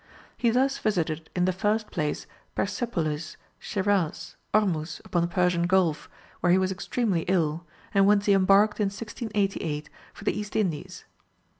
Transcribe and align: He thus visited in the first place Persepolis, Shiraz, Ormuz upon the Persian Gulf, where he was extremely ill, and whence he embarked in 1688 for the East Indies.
He 0.35 0.49
thus 0.49 0.79
visited 0.79 1.29
in 1.35 1.45
the 1.45 1.53
first 1.53 1.91
place 1.91 2.25
Persepolis, 2.55 3.37
Shiraz, 3.59 4.35
Ormuz 4.51 4.99
upon 5.05 5.21
the 5.21 5.27
Persian 5.27 5.67
Gulf, 5.67 6.09
where 6.39 6.51
he 6.51 6.57
was 6.57 6.71
extremely 6.71 7.21
ill, 7.27 7.67
and 7.93 8.07
whence 8.07 8.25
he 8.25 8.33
embarked 8.33 8.79
in 8.79 8.85
1688 8.87 9.91
for 10.11 10.23
the 10.23 10.35
East 10.35 10.55
Indies. 10.55 11.05